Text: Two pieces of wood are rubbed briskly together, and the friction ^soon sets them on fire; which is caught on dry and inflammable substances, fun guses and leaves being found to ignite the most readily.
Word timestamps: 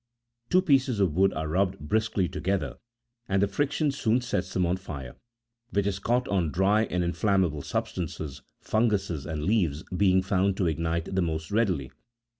Two 0.49 0.63
pieces 0.63 0.99
of 0.99 1.13
wood 1.15 1.31
are 1.35 1.47
rubbed 1.47 1.77
briskly 1.77 2.27
together, 2.27 2.79
and 3.29 3.39
the 3.39 3.47
friction 3.47 3.89
^soon 3.89 4.23
sets 4.23 4.51
them 4.51 4.65
on 4.65 4.77
fire; 4.77 5.15
which 5.69 5.85
is 5.85 5.99
caught 5.99 6.27
on 6.27 6.51
dry 6.51 6.85
and 6.85 7.03
inflammable 7.03 7.61
substances, 7.61 8.41
fun 8.61 8.87
guses 8.89 9.27
and 9.27 9.43
leaves 9.43 9.83
being 9.95 10.23
found 10.23 10.57
to 10.57 10.65
ignite 10.65 11.13
the 11.13 11.21
most 11.21 11.51
readily. 11.51 11.91